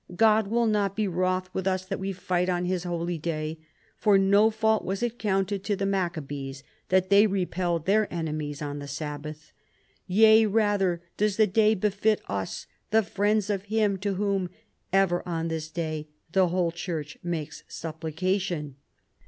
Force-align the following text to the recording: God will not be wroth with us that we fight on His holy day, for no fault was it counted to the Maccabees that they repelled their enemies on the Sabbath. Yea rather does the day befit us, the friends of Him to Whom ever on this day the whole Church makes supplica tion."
God 0.15 0.47
will 0.47 0.65
not 0.65 0.95
be 0.95 1.07
wroth 1.07 1.47
with 1.53 1.67
us 1.67 1.85
that 1.85 1.99
we 1.99 2.11
fight 2.11 2.49
on 2.49 2.65
His 2.65 2.85
holy 2.85 3.19
day, 3.19 3.59
for 3.97 4.17
no 4.17 4.49
fault 4.49 4.83
was 4.83 5.03
it 5.03 5.19
counted 5.19 5.63
to 5.65 5.75
the 5.75 5.85
Maccabees 5.85 6.63
that 6.89 7.11
they 7.11 7.27
repelled 7.27 7.85
their 7.85 8.11
enemies 8.11 8.63
on 8.63 8.79
the 8.79 8.87
Sabbath. 8.87 9.51
Yea 10.07 10.47
rather 10.47 11.03
does 11.17 11.37
the 11.37 11.45
day 11.45 11.75
befit 11.75 12.19
us, 12.27 12.65
the 12.89 13.03
friends 13.03 13.47
of 13.51 13.65
Him 13.65 13.97
to 13.97 14.15
Whom 14.15 14.49
ever 14.91 15.21
on 15.27 15.49
this 15.49 15.69
day 15.69 16.07
the 16.31 16.47
whole 16.47 16.71
Church 16.71 17.19
makes 17.21 17.63
supplica 17.69 18.41
tion." 18.41 18.77